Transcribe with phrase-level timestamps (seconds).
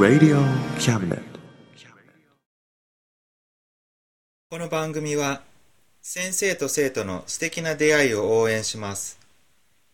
[0.00, 0.38] Radio
[0.78, 1.20] Cabinet.
[4.48, 5.42] この番組は
[6.00, 9.18] 先生と生徒の素敵な出会いを応援します。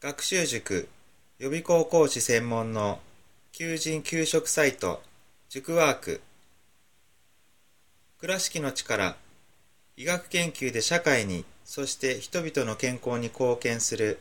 [0.00, 0.88] 学習塾
[1.40, 3.00] 予備校講師専門の
[3.50, 5.02] 求人・給食サイト
[5.48, 6.20] 塾ワーク。
[8.20, 9.16] 倉敷の力
[9.96, 14.20] 医学研究で社会にそして人々の健康に貢献する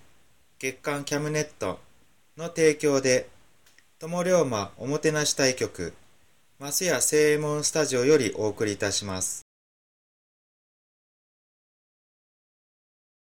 [0.61, 1.79] 月刊キャムネット
[2.37, 3.27] の提供で
[3.97, 5.95] 友龍馬おもてなし対局
[6.59, 9.41] マスヤ正右衛門スタジオよりお送りいたします。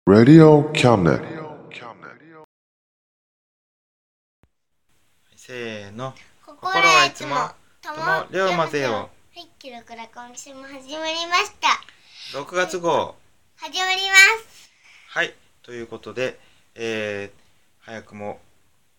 [0.09, 1.21] Radio Cabinet.
[5.36, 6.16] せーの。
[6.47, 7.36] 心はいつも
[7.83, 12.39] とも龍馬ぜよはい、記録ら今週も始まりました。
[12.39, 13.14] 6月号。
[13.58, 14.16] 始まりま
[14.49, 14.71] す。
[15.09, 16.39] はいということで、
[16.81, 17.31] えー、
[17.81, 18.39] 早くも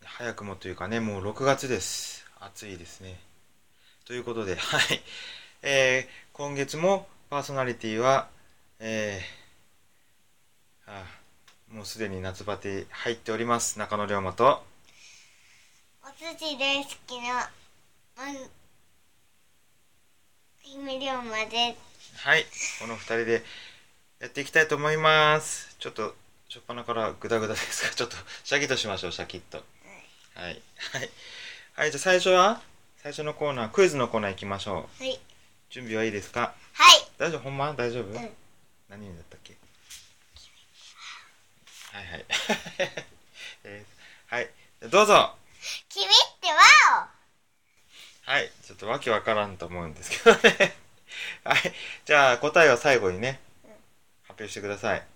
[0.05, 2.27] 早くもというかねもう6月です。
[2.39, 3.19] 暑いですね。
[4.05, 5.03] ということで はい。
[5.63, 8.29] えー、今月もパーソナリティは
[8.81, 11.07] えー、あ
[11.71, 13.79] あもうすでに夏バテ入っております。
[13.79, 14.63] 中野龍馬と。
[16.03, 17.51] お寿司大好きな
[18.15, 18.25] ま
[20.61, 21.79] 姫龍馬で。
[21.99, 22.45] すはい。
[22.79, 23.43] この2人で
[24.19, 25.77] やっていきたいと思います。
[25.79, 26.15] ちょっと
[26.53, 29.59] 初っ端からグダグダですがちょっとシャキッとしましょうシャキッと。
[30.35, 30.45] はい。
[30.45, 31.11] はい。
[31.75, 31.91] はい。
[31.93, 32.61] じゃあ最初は
[32.97, 35.05] 最初のコーナークイズのコーナー行きましょう。
[35.05, 35.21] はい。
[35.71, 36.53] 準備はいいですか？
[36.73, 37.09] はい。
[37.19, 37.43] 大丈夫？
[37.43, 37.73] ほんま？
[37.75, 38.15] 大丈夫、ん。
[38.89, 39.55] 何だったっけ？
[41.93, 42.25] はいはい、
[43.65, 44.51] えーはい。
[44.91, 45.37] どうぞ。
[45.89, 46.09] 君っ
[46.41, 47.09] てワ
[48.25, 48.51] はい。
[48.67, 50.75] ちょっとわけわからんと思うんですけどね。
[51.45, 51.73] はい。
[52.05, 53.71] じゃあ答えを最後にねうん。
[53.71, 53.79] 発
[54.31, 55.07] 表してください、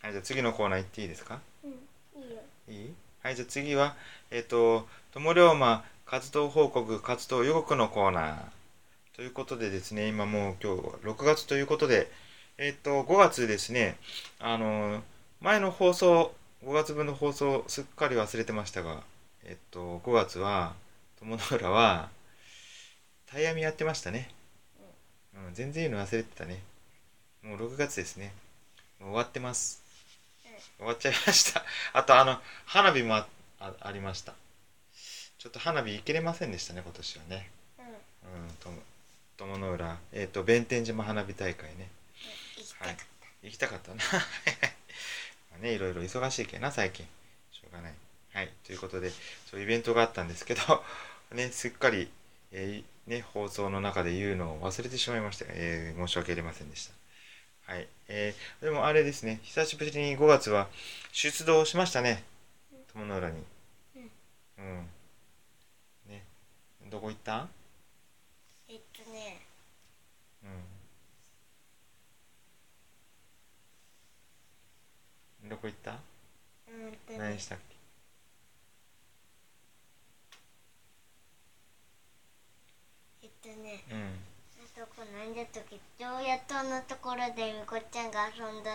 [0.00, 1.40] はいじゃあ次のコーナー行っていいですか？
[1.64, 2.40] オうん、いいよ。
[2.68, 2.94] いい？
[3.22, 3.96] はいじゃあ次は
[4.30, 8.36] えっ、と友龍馬活動報告活動予告のコーナー。
[9.16, 12.10] ということでですね今もう今日は6月ということで
[12.56, 13.96] えっ、と5月ですね
[14.38, 15.02] あの
[15.40, 16.32] 前の放送
[16.64, 19.02] 5月分の放送すっかり忘れてましたが
[19.44, 20.74] えっ、と5月は
[21.18, 22.10] 友の浦は
[23.26, 24.30] タイヤミやってましたね、
[25.34, 26.62] うん、全然言うの忘れてたね。
[27.42, 28.32] もう6月ですね。
[29.00, 29.82] もう終わってます
[30.76, 31.64] 終わっちゃいました。
[31.92, 33.26] あとあの花火もあ
[33.60, 34.34] あありました。
[35.38, 37.50] ちょっと花火行けれませんでしたね今年はね。
[37.78, 37.82] う
[38.52, 38.54] ん。
[38.56, 38.82] とも
[39.36, 39.98] 友の浦。
[40.12, 41.88] えっ、と弁天島花火大会ね。
[42.56, 42.96] 行きたかっ
[43.42, 44.02] 行きたかったな。
[45.50, 47.06] まあねいろいろ忙しいけどな最近。
[47.52, 47.94] しょうがない。
[48.34, 48.52] はい。
[48.64, 49.10] ということで
[49.50, 50.84] そういうイベントがあったんですけど
[51.32, 52.10] ねすっかり、
[52.52, 56.92] えーね放送の中で言うのを忘れてしまいました、えー申し訳ありませんでした
[57.68, 57.86] はい。
[58.08, 59.40] えーでもあれですね。
[59.42, 60.68] 久しぶりに5月は
[61.12, 62.24] 出動しましたね。
[62.94, 63.44] 友の浦に。
[63.96, 64.10] うん。
[64.58, 64.88] うん。
[66.08, 66.24] ね。
[66.90, 67.46] どこ行った？
[68.70, 69.42] えっとね。
[75.42, 75.50] うん。
[75.50, 75.92] どこ行った？
[75.92, 75.94] う
[76.72, 77.18] んとね。
[77.18, 77.76] 何したっけ？
[83.24, 83.84] えっとね。
[83.90, 84.27] うん
[84.78, 88.70] あそこなんだったっけ常夜灯のところでみこちゃんが遊んだ？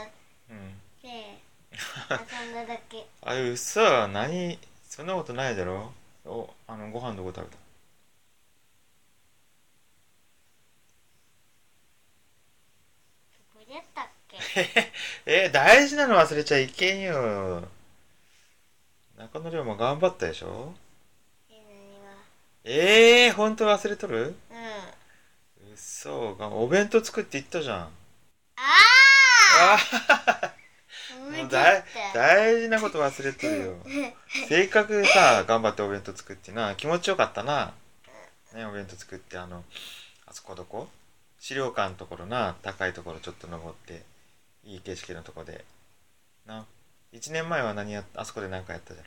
[0.50, 0.74] うん。
[1.02, 1.40] で
[1.72, 3.06] 遊んだだけ。
[3.22, 4.60] あうっそ何
[4.90, 5.94] そんなことないだろ？
[6.26, 7.58] おあのご飯どこ食べた。
[13.54, 14.92] そこだったっけ？
[15.26, 17.68] え大事なの忘れちゃいけんよ。
[19.18, 20.74] 中野龍馬頑張ったでしょ？
[21.50, 22.12] え何が？
[22.66, 24.36] ええー、本当忘れとる？
[26.04, 27.78] そうがお弁当作って言ったじゃん。
[27.78, 27.88] あ
[28.58, 29.78] あ
[30.42, 30.54] あ
[31.32, 33.78] もうだい大事なこと忘れとるよ。
[34.50, 37.74] せっかくさ頑張ってお弁当作ってな気持ちよかったな。
[38.52, 39.64] ねお弁当作ってあの
[40.26, 40.90] あそこどこ？
[41.40, 44.04] 資料館のところな高いところちょっと登って
[44.66, 45.64] いい景色のとこで。
[46.46, 46.66] な
[47.14, 49.04] 1年前は何やっあそこで何かやったじあ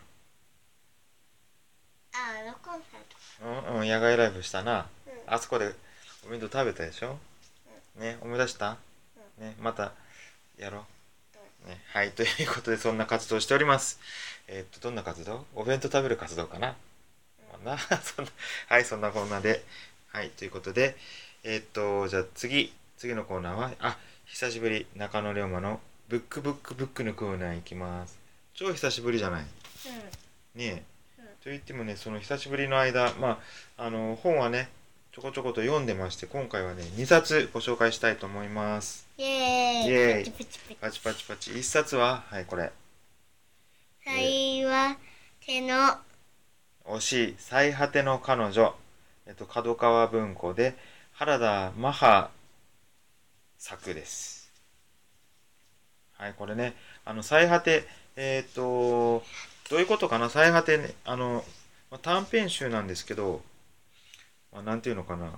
[2.15, 3.01] あのコンサー
[3.43, 4.89] トうん、うん、野外ライブしたな。
[5.07, 5.35] うん。
[5.35, 5.75] あそこで
[6.26, 7.19] お弁当食べたでしょ？
[7.99, 8.76] ね思い出した？
[9.38, 9.93] ねまた
[10.58, 10.84] やろ
[11.64, 11.69] う。
[11.69, 13.99] ねはいということでそんな活動をしております。
[14.49, 15.44] えーっとどんな活動？
[15.55, 16.75] お弁当食べる活動かな？
[17.64, 18.31] まあな そんな
[18.69, 19.62] はいそんなこんなで。
[20.08, 20.96] はいということで
[21.43, 28.19] えーっとじゃあ次次のコーナーはあ久しぶり中野龍馬のブックブックブックのコーナー行きます。
[28.55, 29.44] 超久しぶりじゃない？
[30.55, 30.82] ねえ、
[31.19, 31.26] うん。
[31.26, 33.40] と言ってもねその久しぶりの間ま
[33.76, 34.70] ああの本はね
[35.17, 39.09] ちょこちょこと読んでまして今回はね2冊ご紹介したいと思います。
[39.17, 39.87] イエーイ。
[39.87, 40.31] イエーイ。
[40.31, 40.77] パチパチパチ。
[40.77, 41.51] パチパチパチ。
[41.53, 42.71] 1冊ははいこれ。
[44.05, 44.99] 最は
[45.41, 45.97] 手の
[46.85, 47.35] 惜しい。
[47.39, 48.75] 最果ての彼女。
[49.27, 50.77] えっと角川文庫で
[51.13, 52.29] 原田マハ
[53.57, 54.53] 作です。
[56.19, 56.75] はいこれね。
[57.07, 59.23] あの最果てえっ、と
[59.71, 60.29] どういうことかな？
[60.29, 61.43] 最果てねあの、
[61.91, 63.56] まあ短編集なんですけど、ま
[64.56, 65.31] あ、なんていうのかな。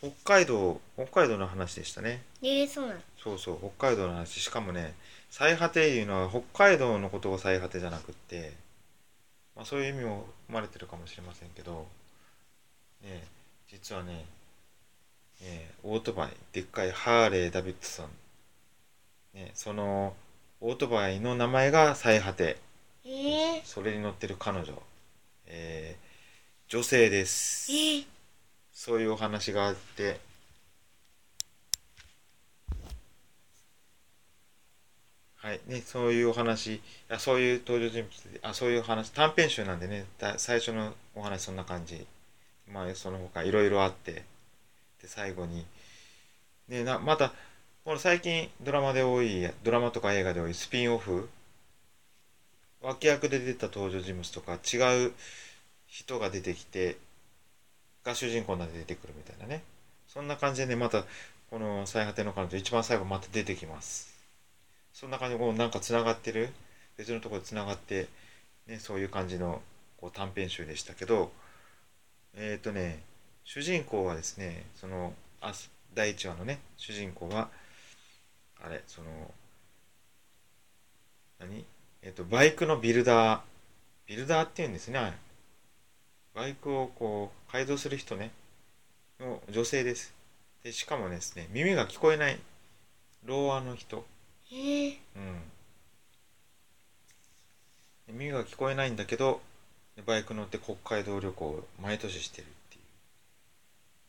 [0.00, 2.22] 北海道北海道の話でしたね。
[2.42, 3.00] えー、そうなの。
[3.16, 4.40] そうそう北海道の話。
[4.40, 4.94] しかもね
[5.30, 8.52] 最果ていうのは北海道のことが最果てじゃなくって、
[9.56, 11.86] まあ、そういう意味も生まれてるかもしれませんけど、
[13.02, 13.24] ね、
[13.68, 14.26] 実はね
[15.40, 18.08] ねオートバイでっかいハーレー・ダビッドソン、
[19.34, 20.14] ね、その
[20.60, 22.58] オートバイの名前が最果て。
[23.06, 24.82] えー、それに乗ってる彼女、
[25.46, 26.14] えー
[26.66, 27.70] 女性です。
[27.70, 28.06] えー、
[28.84, 30.20] そういうお話があって。
[35.36, 35.60] はい。
[35.66, 36.82] ねそういうお話。
[37.08, 40.04] あそういう登場人物あそういう話短編集なんでね。
[40.18, 42.06] だ最初のお話そんな感じ。
[42.70, 44.12] まあその他いろいろあって。
[44.12, 44.22] で
[45.06, 45.64] 最後に。
[46.68, 47.32] ねなまた
[47.86, 51.30] この最近ドラマで多いドラマとか映画で多いスピンオフ。
[52.82, 55.12] 脇役で出た登場人物とか違う
[55.86, 56.98] 人が出てきて
[58.04, 59.62] が主人公なって出てくるみたいなね。
[60.06, 61.04] そんな感じでねまた
[61.50, 64.14] この最果ての彼女一番最後また出てきます。
[64.92, 66.50] そんな感じでこうなんかつながってる。
[66.96, 68.06] 別のところでつながって、
[68.68, 69.60] ね、そういう感じの
[70.00, 71.32] こう短編集でしたけど。
[72.36, 73.00] えっ、とね
[73.44, 75.12] 主人公はですねその
[75.94, 77.48] 第1話のね主人公は
[78.60, 79.08] あれその
[81.38, 81.64] 何？
[82.02, 83.40] えっ、とバイクのビルダー。
[84.06, 85.12] ビルダーっていうんですね
[86.34, 88.30] バイクをこう改造する人ね。
[89.20, 90.12] の女性です。
[90.64, 92.38] でしかもですね耳が聞こえない。
[93.24, 94.04] 老和の人。
[94.50, 95.18] えー、う
[98.12, 98.16] ん。
[98.18, 99.40] 耳が聞こえないんだけど
[100.06, 102.82] バイク乗って北海道旅行を毎年してるっていう。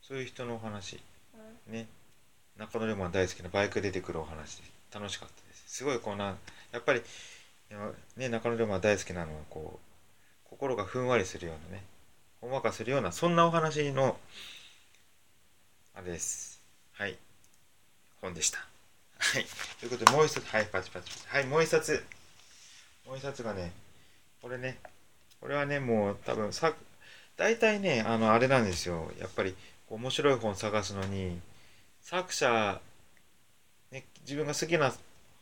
[0.02, 1.00] そういう人のお話。
[1.68, 1.86] ね。
[2.58, 4.64] 中野龍馬大好きなバイク出てくるお話で。
[4.92, 5.64] 楽しかったです。
[5.66, 6.36] すごいこうな
[6.72, 7.02] やっぱり
[8.16, 11.84] ね中野龍馬大好きなのはこう心がふんわりするようなね
[12.40, 14.16] ほんわかするようなそんなお話の
[15.94, 16.60] あれです。
[16.92, 17.16] はい。
[18.20, 18.58] 本でした。
[19.18, 19.46] はい。
[19.80, 21.26] ということでもう一冊はいパチパチパチ。
[21.28, 22.04] はいもう一冊。
[23.06, 23.72] もう一冊がね
[24.42, 24.78] これね。
[25.40, 26.72] これはねもう多分さ
[27.36, 29.10] 大体ねあのあれなんですよ。
[29.18, 29.54] やっぱり
[29.88, 31.40] 面白い本探すのに
[32.02, 32.80] 作者、
[33.92, 34.92] ね、自分が好きな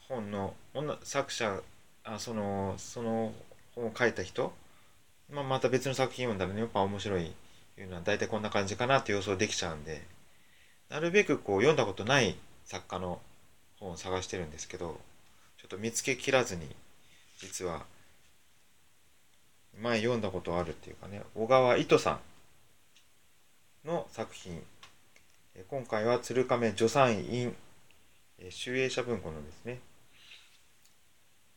[0.08, 1.60] 本の女作者
[2.04, 3.32] あそのその
[3.74, 4.52] 本を書いた人、
[5.30, 7.32] まあ、また別の作品読んだらねやっぱ面白い
[7.76, 10.02] いうのは大体こんな感じかなって予想できちゃうんで
[10.90, 13.20] なるべくこう読んだことない作家の
[13.80, 15.00] 本を探してるんですけど
[15.58, 16.68] ちょっと見つけきらずに
[17.38, 17.84] 実は
[19.80, 22.20] 前読んだことあるっていうかね小川糸さ
[23.84, 24.62] んの作品。
[25.68, 27.54] 今回は鶴亀助産院
[28.40, 29.78] え集英社文庫のですね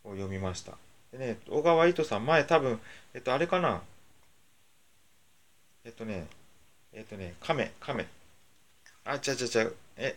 [0.03, 0.77] を読みました。
[1.17, 2.79] でね小川糸さん前多分
[3.13, 3.81] えっとあれかな？
[5.85, 6.27] えっとね
[6.93, 8.05] えっとね亀亀。
[9.05, 10.15] あちゃちゃちゃえ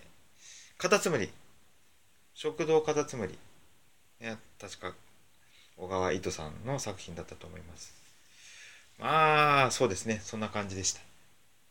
[0.78, 1.30] カタツムリ。
[2.34, 3.34] 食堂カタツムリ。
[4.20, 4.92] いや確か
[5.76, 7.94] 小川糸さんの作品だったと思います。
[8.98, 10.20] まあそうですね。
[10.22, 11.00] そんな感じでした、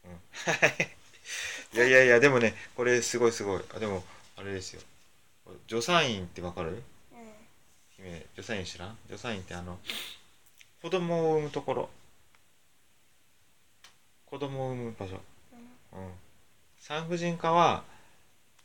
[0.05, 3.63] うん、 いやいやいやでもねこれすごいすごい。
[3.75, 4.03] あでも
[4.35, 4.81] あれですよ。
[5.67, 6.81] 助産院ってわかる？
[8.01, 8.87] 姫助産院知ら？
[8.87, 9.77] ん助産院ってあの
[10.81, 11.89] 子供を産むところ。
[14.25, 15.13] 子供を産む場所。
[15.13, 15.19] うん。
[16.79, 17.83] 産婦人科は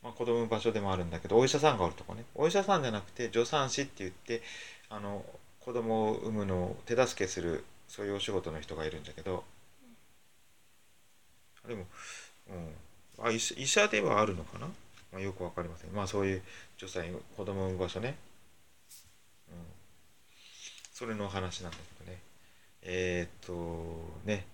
[0.02, 2.24] まあ、子供の場所でもあるんだけどお医者さんがおるとこね。
[2.34, 4.42] お医者さんじゃなくて助産師って言って
[4.90, 5.24] あの
[5.60, 9.44] 子供を産むのを手助けするそういうお仕事の人がいるんだけど。
[11.66, 11.86] でも、
[12.50, 14.66] うん、あ医者医者ではあるのかな、
[15.10, 15.90] まあ、よくわかりません。
[15.92, 16.42] まあそういう
[16.76, 18.14] 助産院子供を産む場所ね、うん、
[20.94, 22.18] それの話なんだけどね。
[22.82, 24.46] えー、っとね。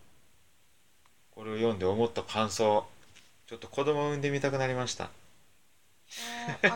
[1.30, 2.86] これを読んで思った感想。
[3.46, 5.04] ちょっと子供を産んでみたくなりました。
[5.04, 5.10] うん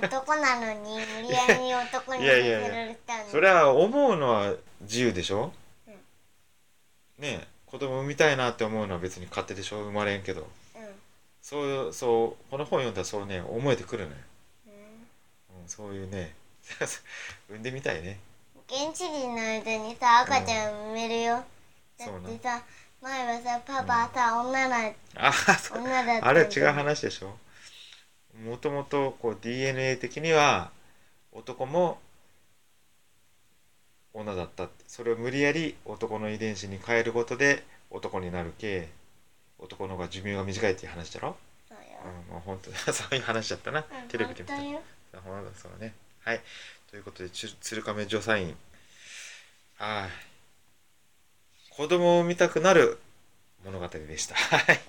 [0.05, 3.25] 男なのに無理やり男にさせられたの。
[3.31, 5.51] それは思うのは自由でしょ、
[5.89, 5.95] うん。
[5.95, 7.49] ねえ。
[7.67, 9.83] 子供産みたいなって思うのは別に勝手でしょ？
[9.83, 10.43] 生まれんけど。
[10.43, 10.49] うん。
[11.43, 14.17] そういうそうこの本読んだらそうね思えてくるのよ、
[14.67, 14.71] う
[15.59, 15.63] ん。
[15.63, 16.35] うん、そういうね。
[17.49, 18.21] 産んでみたいね
[18.67, 21.45] 現地人の間にさ赤ちゃん産めるよ、
[21.99, 22.63] だってさ
[23.03, 25.79] 前はさパパさ、女なあそう。
[25.79, 27.37] 女だったあれ違う話でしょ？
[28.43, 30.71] もともとこう DNA 的には
[31.33, 31.99] 男も
[34.15, 34.85] 女だったって。
[34.87, 38.89] それを無理やり男の遺伝子に変えることで男になるけ
[39.59, 41.37] 男の方が寿命が短いっていう話だろ？
[41.69, 41.85] そうよ、
[42.29, 44.81] うんもう本当そういう話だったな、うん、テレビで見た本当よ。
[45.15, 45.93] あほんとそうね。
[46.25, 46.41] はい
[46.95, 48.55] ということでつ鶴亀助産院。
[49.79, 50.11] はい。
[51.77, 53.01] 子供を産みたくなる
[53.65, 54.37] 物語でした。
[54.37, 54.81] はい。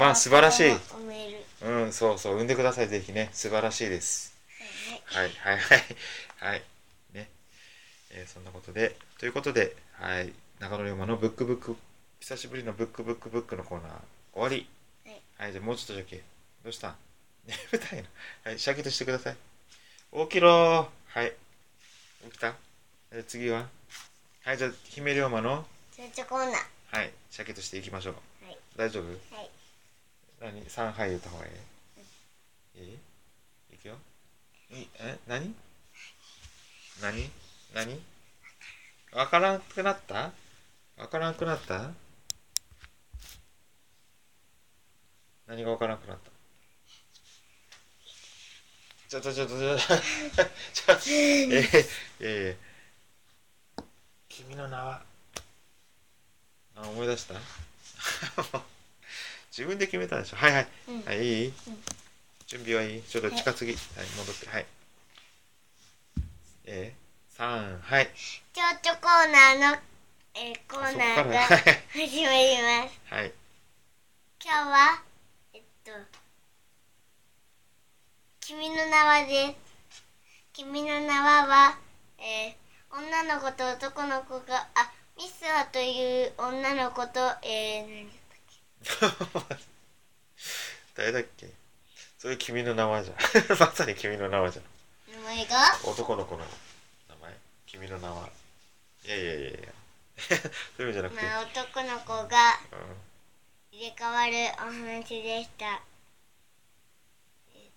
[0.00, 0.08] ま。
[0.08, 0.72] あ素晴らしい。
[0.72, 1.70] う。
[1.88, 3.28] んそうそう産んでくださいぜひね。
[3.34, 4.34] 素晴らしいです。
[5.04, 5.78] はいはいはい
[6.38, 6.52] はい。
[6.52, 6.62] はい。
[7.12, 7.28] ね、
[8.12, 8.96] えーそんなことで。
[9.18, 10.32] ということではい。
[10.60, 11.76] 中野龍馬のブックブック
[12.20, 13.90] 久しぶりのブックブックブックのコーナー
[14.32, 14.66] 終わり。
[15.04, 15.20] はい。
[15.42, 16.22] はいじゃあもうちょっとだけ。
[16.64, 16.96] どうした？
[17.46, 18.04] 眠たいの。
[18.44, 19.36] はいシャキッとしてください。
[20.10, 21.32] 起きろーはい。
[22.24, 22.54] 起きた？
[23.12, 23.68] えー次は？
[24.44, 25.64] はいじゃあ姫龍馬の？
[25.94, 26.46] ちょちょコーナ。
[26.46, 26.50] ー
[26.98, 28.14] はいシャキッとしていきましょう。
[28.44, 28.58] はい。
[28.76, 29.04] 大丈夫？
[29.04, 29.50] はい。
[30.40, 30.68] 何？
[30.68, 31.50] 三杯言った方がい
[32.78, 32.88] い、い。
[32.90, 32.94] い
[33.74, 33.78] い？
[33.78, 33.94] くよ。
[34.72, 35.16] いえ？
[35.28, 35.54] 何？
[37.00, 37.30] 何？
[37.74, 38.00] 何？
[39.12, 40.32] わからなくなった？
[40.96, 41.92] わからなくなった？
[45.46, 46.33] 何がわからなくなった？
[49.14, 51.86] ちょっとちょっとちょっとちょっとえー、
[52.18, 53.82] えー、
[54.28, 55.02] 君の名は。
[56.74, 57.34] あ思い出した？
[59.56, 60.36] 自分で決めたでしょ？
[60.36, 61.04] はいはい、うん。
[61.04, 61.54] はいいい、ん。
[62.48, 63.02] 準備はいい？
[63.04, 64.48] ちょっと近すぎはい、戻って。
[64.48, 64.66] はい。
[66.64, 68.10] えー、三はい。
[68.16, 69.80] ちょちょコーナーの、
[70.34, 71.54] えーコーナーが始
[72.24, 73.14] まります。
[73.14, 73.32] はい。
[74.44, 75.02] 今日は
[75.52, 75.92] えっと
[78.46, 79.54] 「君の名は」で
[79.92, 80.02] す。
[80.52, 81.78] 君の名はは、
[82.18, 82.54] えー
[82.96, 88.12] 女の子と男の子があミスハという女の子とえー、何
[90.94, 91.48] 誰だっけ？
[92.18, 93.16] それ君の名前じゃん。
[93.58, 94.64] まさに君の名前じゃん。
[95.12, 95.56] 名前が？
[95.84, 96.44] 男の子の
[97.08, 97.36] 名前。
[97.66, 98.28] 君の名は。
[99.04, 99.58] いやいやいやいや。
[100.76, 103.02] そういう意味じゃなくて、まあ男の子がうん。
[103.72, 105.82] 入れ替わるお話でした
[107.52, 107.70] ええっ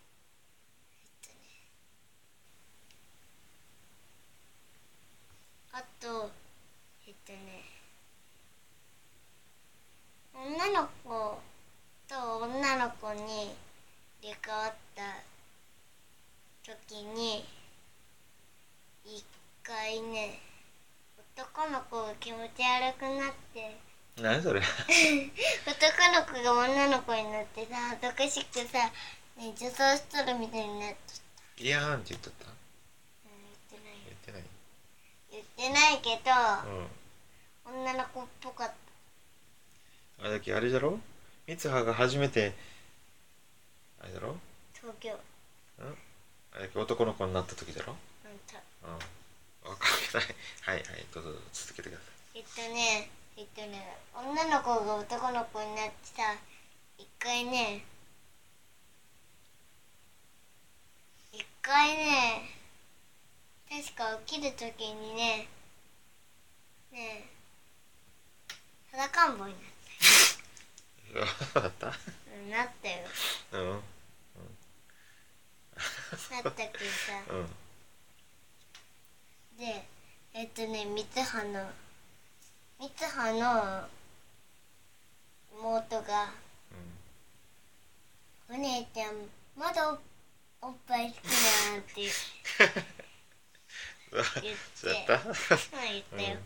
[1.23, 1.35] とね
[5.77, 6.31] あと
[7.07, 7.61] えっとね
[10.33, 11.37] 女の子
[12.07, 13.53] と女の子に
[14.23, 15.03] 入れ替わった
[16.63, 17.45] 時に
[19.05, 19.23] 一
[19.61, 20.39] 回ね
[21.37, 23.77] 男の子が気持ち悪くなって
[24.19, 24.59] 何それ？
[25.67, 28.79] 男の子が女の子になってさ恥ずかしくさ、
[29.35, 31.17] ね、女装しとるみたいになっとっ
[31.55, 31.63] た。
[31.63, 32.56] ーンって言っとった
[35.57, 36.31] 言ってないけど、
[37.69, 37.81] うん。
[37.83, 38.71] 女の子っぽかっ
[40.19, 40.99] あれだっけあれだろ？
[41.47, 42.53] 三葉が初めて
[44.01, 44.35] あれだろ？
[44.73, 45.11] た東京。
[45.79, 47.93] あれだっけ男の子になった時だろ？
[48.23, 48.57] なんた。
[48.87, 48.99] うん。
[49.69, 50.35] 分かんない。
[50.61, 52.03] はいはいどうぞ続けてくださ
[52.35, 56.35] えっとねえっとね女の子が男の子になってさ
[56.97, 57.83] 一回ね
[61.33, 62.49] 一回ね
[63.77, 65.47] 確か起きる時にね
[66.91, 67.29] ね
[68.91, 69.61] 裸んぼになっ
[71.21, 71.97] いそうだったた
[72.41, 72.49] うん。
[72.49, 72.95] なったよ
[73.53, 73.69] うん。
[73.69, 73.77] な
[76.39, 77.45] ったけどさうん。
[79.59, 79.85] で
[80.33, 81.69] えっとね三葉の
[82.79, 83.87] 三葉の
[85.59, 86.33] 妹が
[88.49, 89.99] 「お姉ちゃんまだお
[90.61, 91.25] おっぱい好き
[91.69, 93.06] なん」っ て
[94.11, 95.03] 言うん言っそうだて。
[95.03, 96.37] ったうん言ったよ、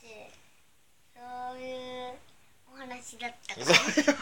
[0.00, 0.30] で
[1.14, 1.20] そ
[1.56, 2.14] ういう
[2.72, 4.18] お話だったからそういう。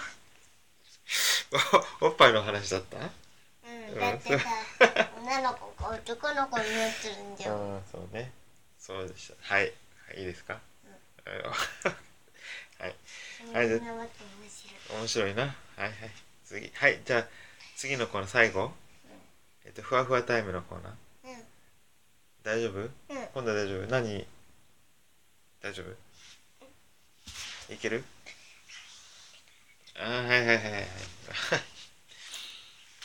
[2.01, 2.97] おっぱいの話だった？
[2.97, 4.47] うんだってさ
[5.23, 8.33] 女の子が男の子になってるんだよああそうね。
[8.79, 9.55] そうでした。
[9.55, 9.73] はい、
[10.09, 10.61] はい、いいですか、
[11.25, 12.95] はい。
[13.39, 15.01] そんなわけ面白い。
[15.01, 15.43] 面白いな。
[15.45, 15.95] はいはい。
[16.45, 16.71] 次。
[16.75, 17.29] はいじゃあ
[17.77, 18.73] 次のコーナー最後、
[19.65, 20.93] えっとふわふわタイムのコーナー。
[20.93, 20.99] うん
[22.45, 22.79] 大丈夫？
[22.81, 22.91] うん。
[23.33, 23.87] 今度は大丈夫？
[23.87, 24.27] 何？
[25.63, 27.73] 大丈夫？
[27.73, 28.05] いける？
[29.97, 30.73] あーはいはいはいはい。
[30.73, 30.89] は い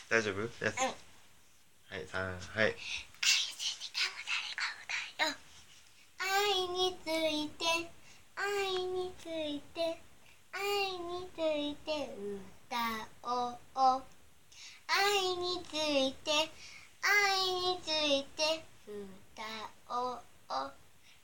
[0.10, 0.65] 大丈夫？
[0.65, 0.88] やつうん。
[0.88, 2.75] はい三はい。
[6.22, 7.65] 愛について
[8.36, 10.00] 愛について
[10.51, 12.10] 愛について
[12.67, 14.03] 歌おう
[14.88, 16.31] 愛について
[17.01, 19.43] 愛について歌
[19.89, 20.19] おう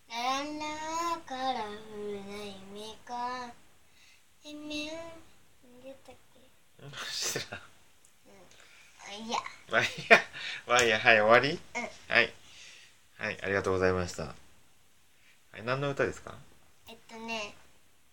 [0.10, 1.68] ラララカラフ
[1.98, 3.52] ルな夢か
[4.46, 4.90] えめん
[5.84, 6.40] 出たっけ
[6.84, 7.62] うん知らん
[9.08, 9.38] あいや
[9.70, 10.20] まあいいや
[10.68, 11.52] まあいいやはい終わり？
[11.52, 11.82] うん。
[12.16, 12.34] はい。
[13.20, 14.24] はいありがとうございました。
[14.24, 14.30] は
[15.60, 16.34] い何の歌ですか？
[16.90, 17.54] えっとね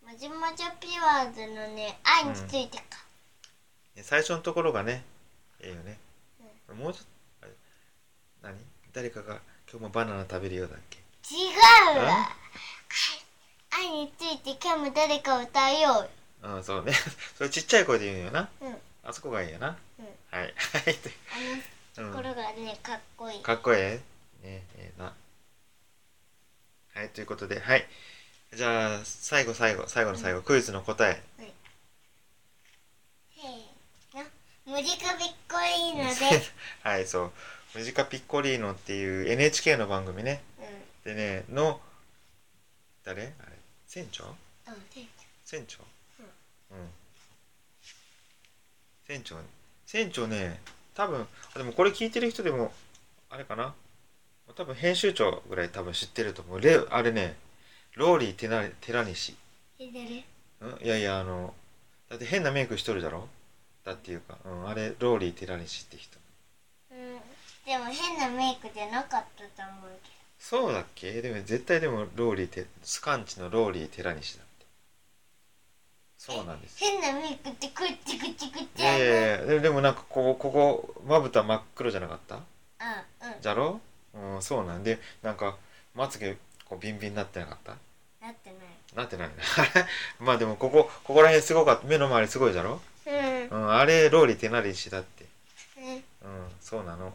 [0.07, 2.85] もじもじょピュアーズのね愛についてか、
[4.03, 5.05] 最初のところがね
[5.61, 5.97] ええよね、
[6.79, 7.05] もうちょっ
[7.41, 7.49] と
[8.43, 8.57] 何？
[8.93, 10.99] 誰かが今日もバナナ食べるようだっけ？
[11.35, 11.49] 違
[11.97, 12.29] うわ。
[13.71, 16.09] 愛について今日も誰か歌うよ。
[16.43, 16.93] うんそうね。
[17.39, 18.51] それちっちゃい声で言うんよな。
[18.61, 18.77] うん。
[19.03, 20.05] あそこがいいよな、うん。
[20.31, 20.45] はい。
[20.45, 20.53] はい。
[20.53, 21.63] あの
[21.95, 23.43] ところがねかっこいい。
[23.43, 24.01] かっこえ
[24.45, 25.13] えねええな。
[26.95, 27.87] はいということではい。
[28.55, 31.23] じゃあ最後最後最後の最後、クイズの答え。
[31.39, 34.25] せーの。
[34.67, 36.43] 無ジカびっこいいので。
[36.83, 37.33] はいそう
[37.75, 40.43] 「ムジカピッコリーノ」っていう NHK の番組ね。
[41.05, 41.81] うでねの
[43.05, 43.23] 誰？
[43.23, 43.57] あれ？
[43.89, 44.25] 船長？
[45.45, 45.79] 船長。
[46.71, 46.91] うん、
[49.07, 49.37] 船長
[49.87, 50.61] 船長ね
[50.95, 52.73] 多分あでもこれ聞いてる人でも
[53.31, 53.75] あれかな。
[54.55, 56.61] 多分編集長ぐらい多分知ってると思う。
[56.61, 57.37] レあれね
[57.95, 59.35] ローリー寺寺西
[59.81, 59.87] うん？
[59.89, 61.55] いやいやあの
[62.11, 63.29] だって変なメイクしとるだろ？
[63.85, 66.19] だっていうか、うん、あれローリー寺西って人。
[66.91, 66.99] うん。
[67.65, 71.23] でも変なメイクじゃなかったと思うけそうだっけ？
[71.23, 74.45] でも絶対でもローリーてスカンチのローリー寺西だ
[76.25, 76.79] そうなんです。
[76.79, 82.37] ど変なメイクってくっちくちくっいちやるやいやいやででもなんかここここまぶた真っ黒じゃなかった？
[82.37, 83.41] うんうん。
[83.41, 83.81] じゃろ？
[84.15, 85.57] うんそうなんでなんか
[85.97, 87.73] まつげこうビンビンになってなかった？
[88.25, 88.59] なってない。
[88.95, 89.35] なってないな
[90.25, 91.87] まあでもここここら辺すごかった。
[91.89, 92.81] 目の周りすごいじゃろ？
[93.05, 93.49] うん。
[93.49, 95.27] うんあれローリー手なりしだって。
[95.79, 95.95] うん。
[95.95, 96.03] うん
[96.61, 97.13] そうなの、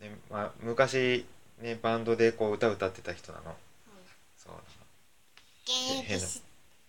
[0.00, 1.26] ねまあ、昔
[1.58, 3.54] ねバンドでこう歌歌ってた人なの。
[4.38, 4.64] そうなの。
[5.66, 6.40] 現役し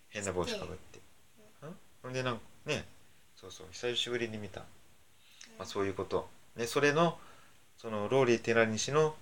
[0.08, 0.84] 変な帽子かぶって。
[0.84, 0.89] うん
[2.02, 2.84] ほんでなんかね
[3.36, 4.60] そうそう久しぶりに見た、
[5.58, 6.28] まあ、そういうこと。
[6.56, 7.18] ねそれの
[7.78, 9.14] そのローリー寺西の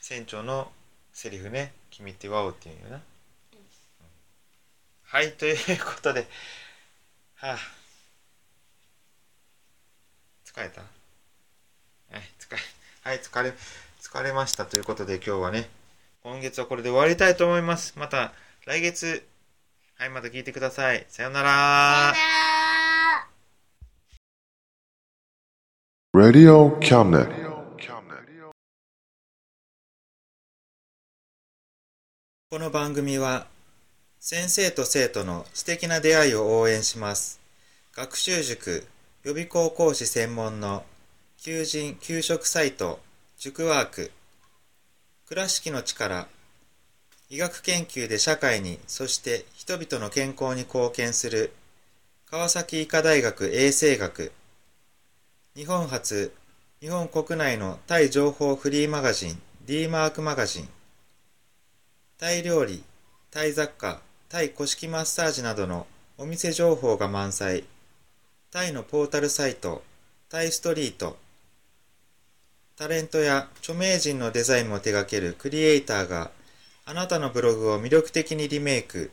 [0.00, 0.70] 船長の
[1.12, 3.02] セリフね「君ってワオ」っていうんよな、うん。
[5.04, 6.28] はいということで。
[7.36, 7.58] はあ。
[10.44, 10.80] 疲れた？
[10.80, 10.86] は
[12.18, 12.58] い疲れ
[13.02, 13.54] はい疲れ
[14.00, 15.68] 疲れましたということで今日はね
[16.22, 17.98] 今月はこれで終わりたいと思います。
[17.98, 18.32] また
[18.66, 19.26] 来月
[20.00, 21.04] はいまた聞いてください。
[21.08, 21.52] さようなさよら。
[21.52, 22.12] な
[26.12, 27.28] ら Radio Cabinet.
[32.48, 33.48] この番組は
[34.20, 37.40] 先生と生徒の素敵な出会いを応援します。
[37.92, 38.86] 学習塾
[39.24, 40.84] 予備校講師専門の
[41.38, 43.00] 求人・給食サイト
[43.36, 44.12] 塾ワーク。
[45.26, 46.28] 倉敷の力
[47.30, 51.52] 医学研究で社会にそして人々の健康に貢献する
[52.30, 54.32] 川崎医科大学衛生学
[55.54, 56.32] 日本初
[56.80, 60.68] 日本国内のタイ情報フリーマガジン D マークマガジン
[62.18, 62.82] タイ料理、
[63.30, 65.86] タイ雑貨、タイ古式マッサージなどの
[66.16, 67.62] お店情報が満載。
[68.50, 69.84] タイのポータルサイト、
[70.28, 71.16] タイストリート。
[72.76, 76.32] タレントや著名人のデザインも手掛けるクリエイターが
[76.90, 79.10] あなたのブログを魅力的にリメイク。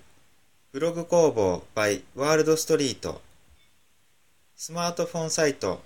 [0.72, 3.22] ブログ工房 by ワールドストリート。
[4.56, 5.82] スマートフォンサイト、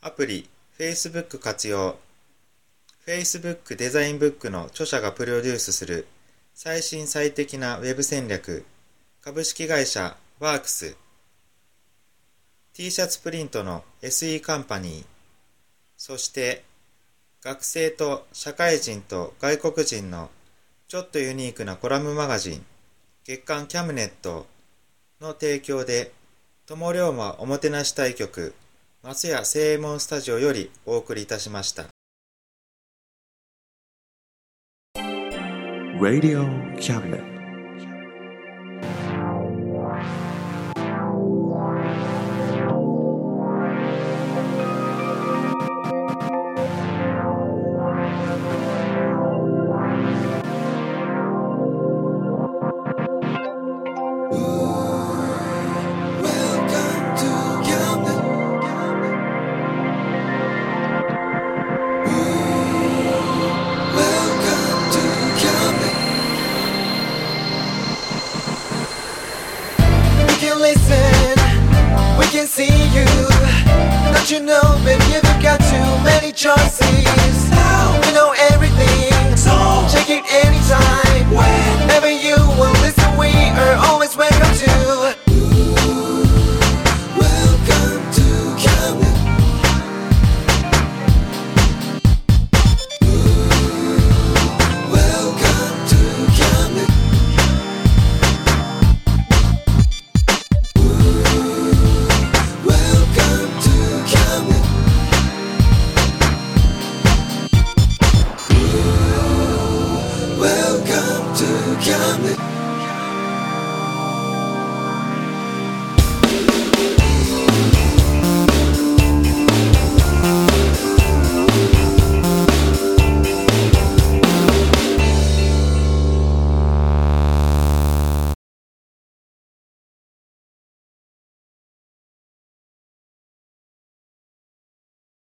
[0.00, 1.96] アプリ、Facebook 活用。
[3.04, 6.06] Facebook デザインブックの著者がプロデュースする
[6.54, 8.64] 最新最適なウェブ戦略
[9.20, 10.96] 株式会社ワークス
[12.74, 15.04] T シャツプリントの SE カンパニー
[15.96, 16.62] そして
[17.42, 20.30] 学生と社会人と外国人の
[20.86, 22.64] ちょっとユニークなコラムマガジン
[23.24, 24.46] 月刊キャムネット
[25.20, 26.12] の提供で
[26.66, 28.54] 友龍馬おもてなし対局
[29.02, 31.86] 松屋正右衛門スタジオよりお送りいたしました
[36.00, 36.44] Radio
[36.76, 37.33] Cabinet.